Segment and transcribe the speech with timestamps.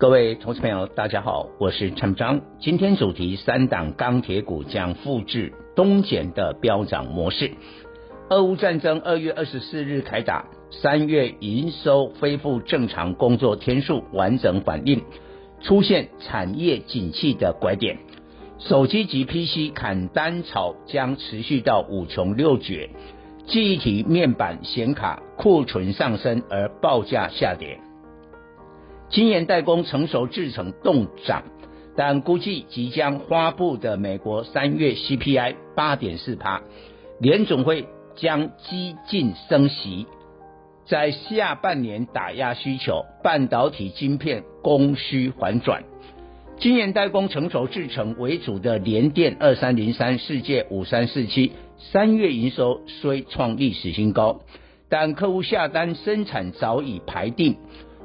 [0.00, 2.40] 各位投资朋友，大家好，我是陈章。
[2.60, 7.50] 今天主题：三档钢铁股将复制东减的飙涨模式。
[8.30, 15.02] 俄乌战争二月二十四日开打，三月营收恢复正常工作天数，完整反应，
[15.62, 17.98] 出现产业景气的拐点。
[18.60, 22.88] 手机及 PC 砍单潮将持续到五穷六绝。
[23.48, 27.80] 记忆体面板显卡库存上升而报价下跌，
[29.10, 31.44] 晶圆代工成熟制程冻涨，
[31.96, 36.62] 但估计即将发布的美国三月 CPI 八点四趴，
[37.18, 40.06] 联总会将激进升息，
[40.84, 45.84] 在下半年打压需求，半导体晶片供需反转。
[46.58, 54.40] 晶圆代工成熟制程为主的联电二三零三、世界五三四七，三月营收虽创历史新高，
[54.90, 57.56] 但客户下单生产早已排定，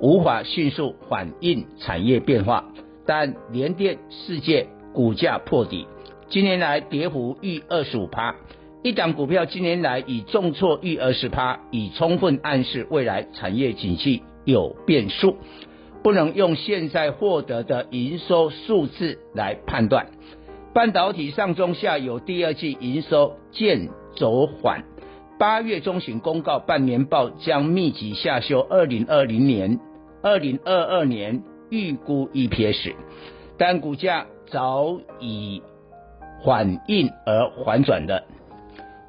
[0.00, 2.64] 无法迅速反映产业变化。
[3.06, 5.86] 但联电、世界股价破底，
[6.28, 8.34] 今年来跌幅逾二十五趴，
[8.82, 15.36] 一档股票今年来已重挫逾二十趴，已充分暗示未来产业景气有变数。
[16.02, 20.06] 不能用现在获得的营收数字来判断，
[20.72, 24.84] 半导体上中下游第二季营收见走缓，
[25.38, 29.78] 八月中旬公告半年报将密集下修二零二零年、
[30.22, 32.94] 二零二二年预估 EPS，
[33.58, 35.62] 但股价早已
[36.42, 38.24] 反应而反转的，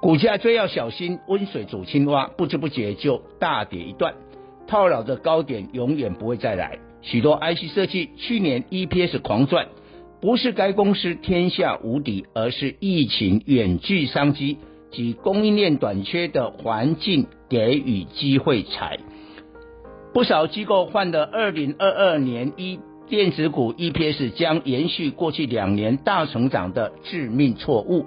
[0.00, 4.14] 股价最要小心温水煮青蛙，不知不觉就大跌一段，
[4.66, 6.80] 套牢的高点永远不会再来。
[7.02, 9.68] 许多 IC 设计去年 EPS 狂赚，
[10.20, 14.58] 不是该公司天下无敌，而是疫情远距商机。
[14.90, 18.98] 及供应链短缺的环境给予机会才。
[20.12, 28.06] 不少机构犯了2022年一电子股 EPS 将延续过去两年大成长的致命错误。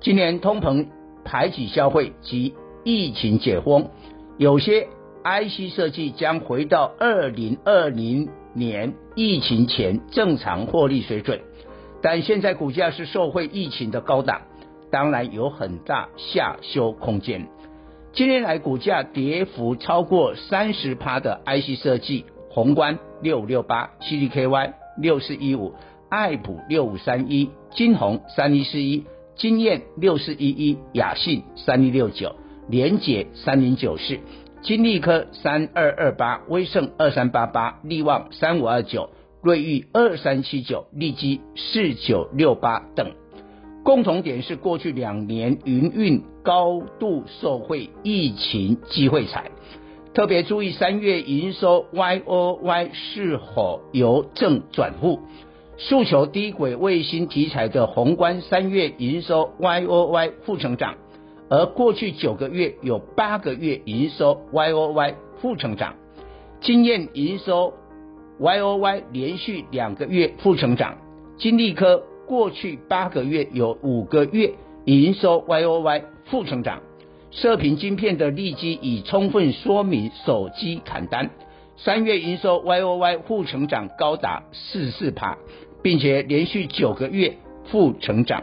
[0.00, 0.86] 今年通膨
[1.24, 2.54] 排挤消费及
[2.84, 3.90] 疫情解封，
[4.38, 4.88] 有些。
[5.28, 11.40] IC 设计将回到二零二零年疫情前正常获利水准，
[12.00, 14.42] 但现在股价是受惠疫情的高档，
[14.96, 17.48] 当然有很大下修空间。
[18.14, 25.74] 今年来股价跌幅超过三十趴的 IC 设计，宏观六五六八，CDKY 六四一五，
[26.08, 32.34] 爱普六五三一，金鸿三一四一，金燕六四一一，雅信三一六九，
[32.66, 34.18] 联捷三零九四。
[34.62, 39.10] 金利科三二二八，威盛二三八八，力旺三五二九，
[39.42, 43.12] 瑞昱二三七九，利基四九六八等，
[43.86, 49.52] 共同点是过去两年营运高度受惠疫情机会财，
[50.12, 55.20] 特别注意三月营收 Y O Y 是否由正转负，
[55.78, 60.96] 诉求低轨卫星题材的宏观三月营收 Y O Y 负成长。
[61.48, 65.94] 而过去九个月有八个月营收 Y O Y 负成长，
[66.60, 67.72] 经验营收
[68.40, 70.96] Y O Y 连续两个月负成长，
[71.38, 74.52] 金利科过去八个月有五个月
[74.84, 76.80] 营收 Y O Y 负成长，
[77.30, 81.30] 射频晶片的利基已充分说明手机砍单，
[81.76, 85.38] 三月营收 Y O Y 负成长高达四四趴，
[85.82, 88.42] 并且连续九个月负成长。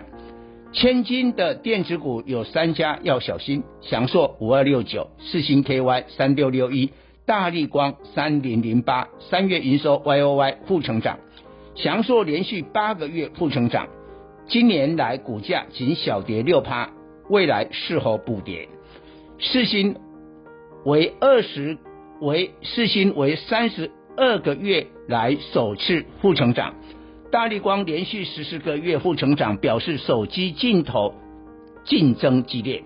[0.72, 6.92] 千金的电子股有三家要小心：祥硕五二六九、四星 KY 三六六一、
[7.26, 9.08] 大立光三零零八。
[9.20, 11.20] 三月营收 YOY 负成长，
[11.76, 13.88] 翔硕连续八个月负成长，
[14.48, 16.92] 今年来股价仅小跌六趴，
[17.30, 18.70] 未来是否补跌？
[19.40, 19.96] 四星
[20.86, 21.78] 为二十
[22.22, 26.76] 为四星为三十二个月来首次负成长。
[27.32, 31.16] 大立光连续十四个月负成长，表示手机镜头
[31.84, 32.84] 竞争激烈，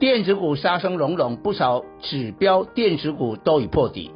[0.00, 4.10] 电子股杀声隆隆，不少指标电子股都已破底。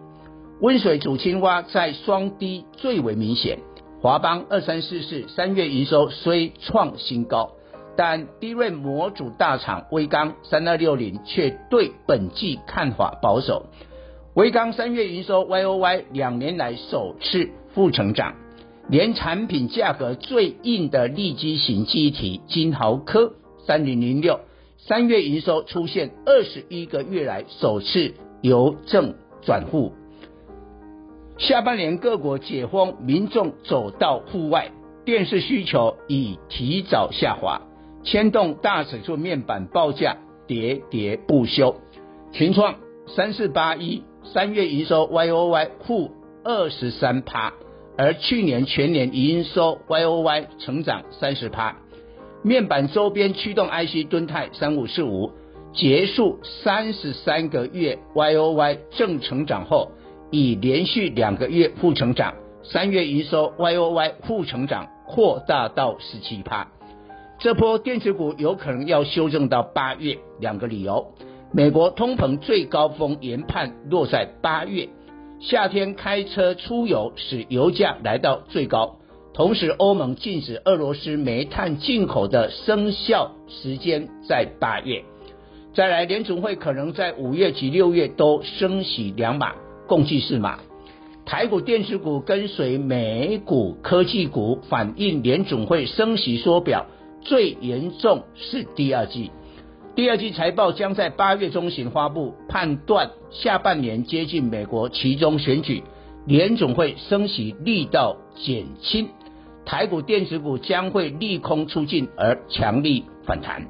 [0.61, 3.59] 温水煮青蛙在双低最为明显。
[4.05, 7.53] 华邦二三四四三月营收虽创新高，
[7.97, 13.65] 但 DRAM 模组大厂威刚三二六零却对本季看法保守。
[14.35, 18.35] 威刚三月营收 YOY 两年来首次负成长。
[18.91, 23.33] 连产品价格最硬的利基型记忆体金豪科
[23.67, 24.41] 三零零六，
[24.77, 28.13] 三月营收出现二十一个月来首次
[28.43, 29.95] 由正转负。
[31.39, 34.71] 下半年各国解封，民众走到户外，
[35.05, 37.63] 电视需求已提早下滑，
[38.05, 40.17] 牵动大尺寸面板报价
[40.47, 41.75] 喋喋不休。
[42.33, 42.77] 群创
[43.07, 46.13] 三四八一三月营收 Y O Y 负
[46.45, 47.53] 二十三趴。
[47.97, 51.77] 而去年全年营收 Y O Y 成长三十趴，
[52.43, 55.31] 面板周边驱动 I C 敦泰三五四五
[55.73, 59.93] 结束三十三个月 Y O Y 正成长后，
[60.35, 66.69] 已连续两个月负成长，三月营收 Y O Y 负成长扩大到十七趴。
[67.39, 71.13] 这波电子股有可能要修正到八月，两个理由：
[71.53, 74.89] 美国通膨最高峰研判落在八月。
[75.41, 78.97] 夏天开车出游使油价来到最高，
[79.35, 85.05] 同时欧盟禁止俄罗斯煤炭进口的生效时间在八月。
[85.75, 89.55] 再来，联总会可能在五月及六月都升息两码，
[89.87, 90.59] 共计四码。
[91.27, 96.87] 台股电子股跟随美股科技股反映联总会升息缩表，
[97.23, 99.31] 最严重是第二季。
[99.95, 105.83] 第二季财报将在八月中旬发布，判断下半年接近美国期中选举，
[106.27, 109.09] 联总会升息力道减轻，
[109.65, 113.67] 台股电子股将会利空出尽而强力反弹。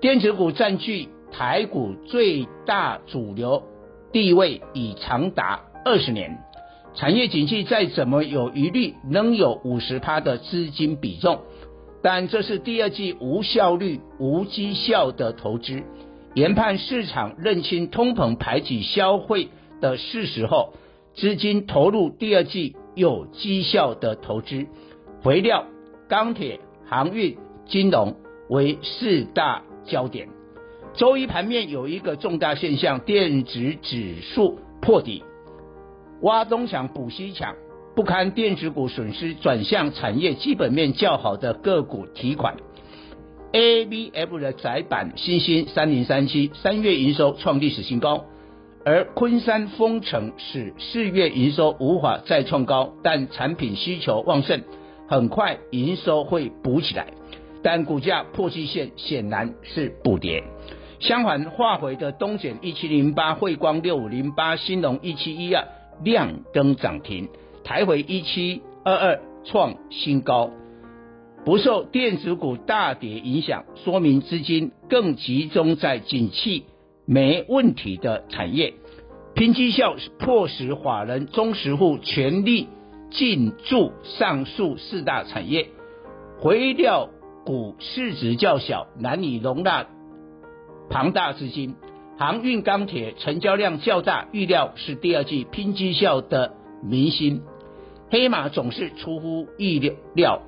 [0.00, 3.64] 电子股占据台股最大主流
[4.12, 6.38] 地位已长达二十年，
[6.94, 11.40] 产业景气再怎么有余力，仍有五十趴的资金比重。
[12.02, 15.82] 但这是第二季无效率、无绩效的投资。
[16.34, 19.48] 研判市场认清通膨排挤消费
[19.80, 20.74] 的事实后，
[21.14, 24.66] 资金投入第二季有绩效的投资。
[25.22, 25.64] 肥料、
[26.08, 28.14] 钢铁、航运、金融
[28.48, 30.28] 为四大焦点。
[30.98, 35.22] 周一盘面有一个重大现象，电子指数破底，
[36.22, 37.54] 挖东墙补西墙。
[37.94, 42.56] 不堪电子股损失，转向产业基本面较好的个股提款。
[43.52, 48.24] ABF 的窄板新兴三零三七三月营收创历史新高，
[48.84, 54.62] 而昆山封城使四月营收无法再创高，但产品需求旺盛，
[55.08, 57.12] 很快营收会补起来。
[57.62, 60.42] 但股价破季线显然是补跌。
[61.00, 65.64] 相反，化回的东碱一七零八、慧光六五零八、兴隆一七一二
[66.02, 67.28] 亮灯涨停。
[67.62, 70.50] 台回一七二二创新高，
[71.44, 76.64] 不受电子股大跌影响，说明资金更集中在景气
[77.06, 78.74] 没问题的产业。
[79.34, 82.66] 拼绩效迫使法人中实户全力
[83.10, 85.68] 进驻上述四大产业。
[86.40, 87.08] 回调
[87.44, 89.86] 股市值较小，难以容纳
[90.90, 91.76] 庞大资金。
[92.18, 97.42] 航运钢铁成交量较大，预料是第二季拼绩效的明星。
[98.10, 99.78] 黑马总是出乎意
[100.14, 100.42] 料，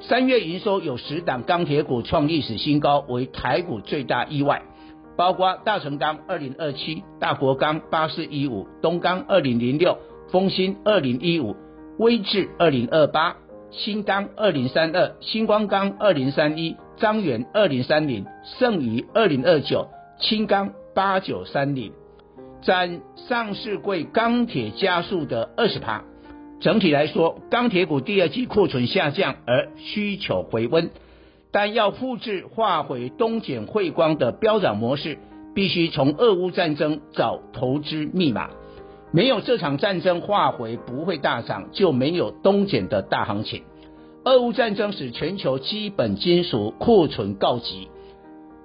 [0.00, 4.62] 三月营收有十档钢铁股创历史新高，为台股最大意外，
[5.16, 9.96] 包括大成钢二零二七、大国钢八四一五、东钢二零零六、
[10.30, 11.56] 丰兴二零一五、
[11.98, 13.36] 威致二零二八、
[13.76, 19.88] 新钢二零三二、新光钢二零三一、张源二零三零、剩余二零二九、
[20.20, 21.92] 青钢八九三零，
[22.62, 26.04] 占上市柜钢铁加速的二十趴。
[26.60, 30.90] 整体来说，钢铁股第二季库存下降而需求回温，
[31.50, 35.18] 但要复制化回东碱汇光的飙涨模式，
[35.54, 38.50] 必须从俄乌战争找投资密码。
[39.12, 43.62] 没有这场战争，化回不会大涨，就没有东碱的大行情。
[44.24, 47.88] 俄乌战争使全球基本金属库存告急，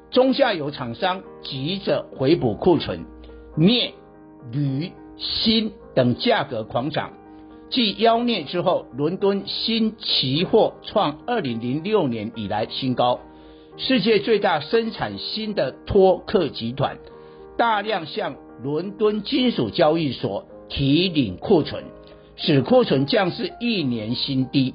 [0.09, 3.03] 中下游厂商急着回补库存，
[3.57, 3.93] 镍、
[4.53, 7.11] 铝、锌等价格狂涨。
[7.69, 13.19] 继妖镍之后，伦敦锌期货创二零零六年以来新高。
[13.75, 16.97] 世界最大生产锌的托克集团，
[17.57, 21.83] 大量向伦敦金属交易所提领库存，
[22.37, 24.73] 使库存降至一年新低。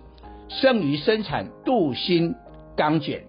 [0.49, 2.35] 剩余生产镀锌
[2.77, 3.23] 钢卷，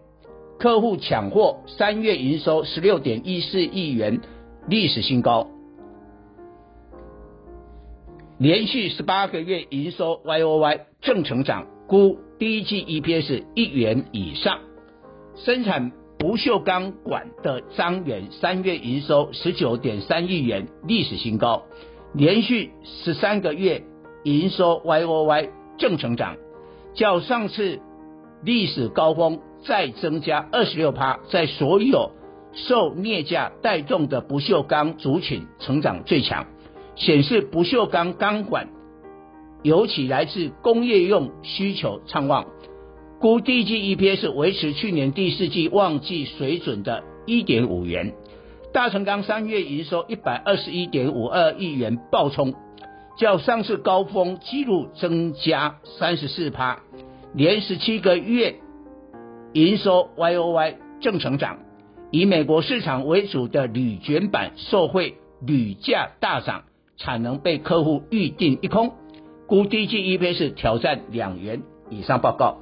[0.60, 4.20] 客户抢货，三月营收十六点一四亿元，
[4.68, 5.48] 历史新高。
[8.38, 14.60] 连续十八个月营收 Y O Y 正成长，估第一季 E P S 一元以上。
[15.36, 21.64] 生产不锈钢管的张元三月营收十九点三亿元，历史新高。
[22.14, 23.84] 连续十三个月
[24.24, 26.36] 营收 Y O Y 正成长。
[26.96, 27.80] 较上次
[28.44, 32.12] 历史高峰再增加二十六趴，在所有
[32.54, 36.48] 受镍价带动的不锈钢族群成长最强，
[36.96, 38.70] 显示不锈钢钢管
[39.62, 42.46] 尤其来自工业用需求畅旺。
[43.20, 48.14] 估第一季 EPS 维持去年第四季旺季水准的一点五元。
[48.72, 52.54] 大成钢三月营收一百二十一点五二亿元暴冲，
[53.18, 56.80] 较上次高峰纪录增加三十四趴，
[57.38, 58.56] 连十七个月
[59.52, 61.60] 营收 YOY 正成长。
[62.10, 66.64] 以美国市场为主的铝卷板受惠铝价大涨，
[66.96, 68.94] 产能被客户预定一空，
[69.48, 72.22] 估第一季 EPS 挑战两元以上。
[72.22, 72.62] 报告。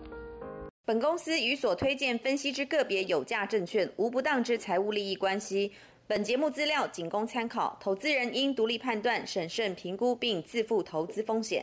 [0.86, 5.72] 本公司与所推荐分析之个别有价证券无不当之财务利益关系。
[6.08, 11.62] 本节目资料仅供参考，投资人应独立判断、审慎评估并自负投资风险。